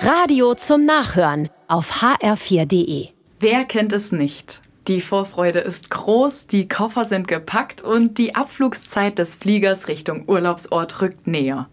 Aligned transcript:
Radio 0.00 0.54
zum 0.54 0.84
Nachhören 0.84 1.48
auf 1.66 2.02
hr4.de. 2.02 3.08
Wer 3.40 3.64
kennt 3.64 3.92
es 3.92 4.12
nicht? 4.12 4.60
Die 4.86 5.00
Vorfreude 5.00 5.58
ist 5.58 5.90
groß, 5.90 6.46
die 6.46 6.68
Koffer 6.68 7.04
sind 7.04 7.26
gepackt 7.26 7.80
und 7.80 8.16
die 8.16 8.36
Abflugszeit 8.36 9.18
des 9.18 9.34
Fliegers 9.34 9.88
Richtung 9.88 10.22
Urlaubsort 10.28 11.02
rückt 11.02 11.26
näher. 11.26 11.68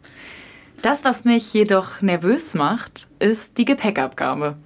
Das, 0.82 1.06
was 1.06 1.24
mich 1.24 1.54
jedoch 1.54 2.02
nervös 2.02 2.56
macht, 2.56 3.08
ist 3.20 3.60
die 3.60 3.66
Gepäckabgabe. 3.66 4.58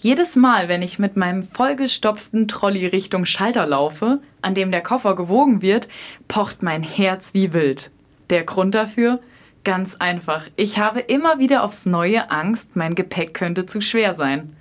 Jedes 0.00 0.34
Mal, 0.34 0.68
wenn 0.68 0.82
ich 0.82 0.98
mit 0.98 1.16
meinem 1.16 1.44
vollgestopften 1.44 2.48
Trolley 2.48 2.86
Richtung 2.86 3.24
Schalter 3.24 3.66
laufe, 3.66 4.18
an 4.42 4.54
dem 4.54 4.72
der 4.72 4.82
Koffer 4.82 5.14
gewogen 5.14 5.62
wird, 5.62 5.88
pocht 6.26 6.64
mein 6.64 6.82
Herz 6.82 7.32
wie 7.32 7.52
wild. 7.52 7.92
Der 8.30 8.42
Grund 8.42 8.74
dafür? 8.74 9.20
Ganz 9.64 9.96
einfach. 9.96 10.44
Ich 10.56 10.78
habe 10.78 11.00
immer 11.00 11.38
wieder 11.38 11.62
aufs 11.62 11.84
Neue 11.86 12.30
Angst, 12.30 12.76
mein 12.76 12.94
Gepäck 12.94 13.34
könnte 13.34 13.66
zu 13.66 13.80
schwer 13.80 14.14
sein. 14.14 14.56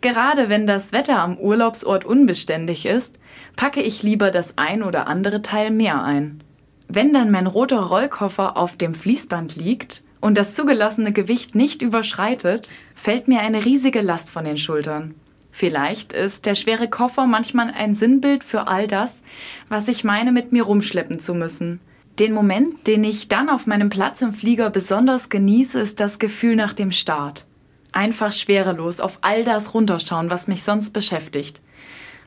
Gerade 0.00 0.50
wenn 0.50 0.66
das 0.66 0.92
Wetter 0.92 1.18
am 1.18 1.38
Urlaubsort 1.38 2.04
unbeständig 2.04 2.84
ist, 2.84 3.20
packe 3.56 3.80
ich 3.80 4.02
lieber 4.02 4.30
das 4.30 4.58
ein 4.58 4.82
oder 4.82 5.06
andere 5.06 5.40
Teil 5.40 5.70
mehr 5.70 6.02
ein. 6.04 6.42
Wenn 6.88 7.14
dann 7.14 7.30
mein 7.30 7.46
roter 7.46 7.80
Rollkoffer 7.80 8.56
auf 8.56 8.76
dem 8.76 8.94
Fließband 8.94 9.56
liegt 9.56 10.02
und 10.20 10.36
das 10.36 10.54
zugelassene 10.54 11.12
Gewicht 11.12 11.54
nicht 11.54 11.80
überschreitet, 11.80 12.68
fällt 12.94 13.28
mir 13.28 13.40
eine 13.40 13.64
riesige 13.64 14.02
Last 14.02 14.28
von 14.28 14.44
den 14.44 14.58
Schultern. 14.58 15.14
Vielleicht 15.52 16.12
ist 16.12 16.44
der 16.44 16.54
schwere 16.54 16.88
Koffer 16.88 17.26
manchmal 17.26 17.70
ein 17.70 17.94
Sinnbild 17.94 18.44
für 18.44 18.66
all 18.66 18.86
das, 18.86 19.22
was 19.68 19.88
ich 19.88 20.04
meine, 20.04 20.32
mit 20.32 20.52
mir 20.52 20.64
rumschleppen 20.64 21.20
zu 21.20 21.34
müssen– 21.34 21.80
den 22.18 22.32
Moment, 22.32 22.86
den 22.86 23.02
ich 23.02 23.28
dann 23.28 23.48
auf 23.48 23.66
meinem 23.66 23.90
Platz 23.90 24.22
im 24.22 24.32
Flieger 24.32 24.70
besonders 24.70 25.28
genieße, 25.28 25.80
ist 25.80 25.98
das 25.98 26.18
Gefühl 26.18 26.54
nach 26.54 26.72
dem 26.72 26.92
Start. 26.92 27.44
Einfach 27.92 28.32
schwerelos 28.32 29.00
auf 29.00 29.18
all 29.22 29.44
das 29.44 29.74
runterschauen, 29.74 30.30
was 30.30 30.48
mich 30.48 30.62
sonst 30.62 30.92
beschäftigt. 30.92 31.60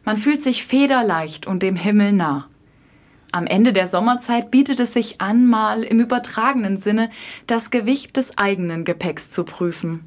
Man 0.03 0.17
fühlt 0.17 0.41
sich 0.41 0.65
federleicht 0.65 1.47
und 1.47 1.63
dem 1.63 1.75
Himmel 1.75 2.13
nah. 2.13 2.47
Am 3.31 3.45
Ende 3.45 3.73
der 3.73 3.87
Sommerzeit 3.87 4.51
bietet 4.51 4.79
es 4.79 4.93
sich 4.93 5.19
an, 5.19 5.45
mal 5.45 5.83
im 5.83 5.99
übertragenen 5.99 6.77
Sinne 6.77 7.09
das 7.45 7.71
Gewicht 7.71 8.15
des 8.15 8.37
eigenen 8.37 8.85
Gepäcks 8.85 9.31
zu 9.31 9.43
prüfen. 9.43 10.05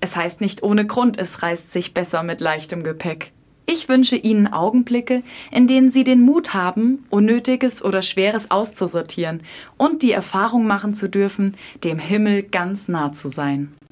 Es 0.00 0.16
heißt 0.16 0.40
nicht 0.40 0.62
ohne 0.62 0.86
Grund, 0.86 1.18
es 1.18 1.42
reißt 1.42 1.72
sich 1.72 1.94
besser 1.94 2.22
mit 2.22 2.40
leichtem 2.40 2.82
Gepäck. 2.82 3.32
Ich 3.74 3.88
wünsche 3.88 4.16
Ihnen 4.16 4.52
Augenblicke, 4.52 5.22
in 5.50 5.66
denen 5.66 5.90
Sie 5.90 6.04
den 6.04 6.20
Mut 6.20 6.52
haben, 6.52 7.06
Unnötiges 7.08 7.82
oder 7.82 8.02
Schweres 8.02 8.50
auszusortieren 8.50 9.40
und 9.78 10.02
die 10.02 10.12
Erfahrung 10.12 10.66
machen 10.66 10.92
zu 10.92 11.08
dürfen, 11.08 11.56
dem 11.82 11.98
Himmel 11.98 12.42
ganz 12.42 12.88
nah 12.88 13.12
zu 13.12 13.28
sein. 13.28 13.72